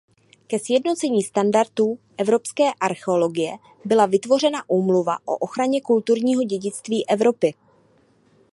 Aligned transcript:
Ke 0.47 0.59
sjednocení 0.59 1.23
standardů 1.23 1.99
evropské 2.17 2.63
archeologie 2.79 3.57
byla 3.85 4.05
vytvořena 4.05 4.69
Úmluva 4.69 5.17
o 5.25 5.37
ochraně 5.37 5.81
kulturního 5.81 6.43
dědictví 6.43 7.09
Evropy. 7.09 7.53